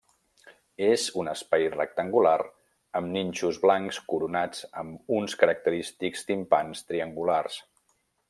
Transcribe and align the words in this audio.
És 0.85 1.01
un 1.23 1.27
espai 1.33 1.65
rectangular 1.73 2.37
amb 3.01 3.13
nínxols 3.17 3.59
blancs 3.67 4.01
coronats 4.13 4.65
amb 4.83 5.15
uns 5.19 5.39
característics 5.43 6.27
timpans 6.31 6.83
triangulars. 6.93 7.61